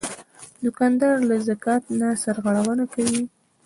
[0.63, 3.23] دوکاندار له زکات نه سرغړونه نه کوي.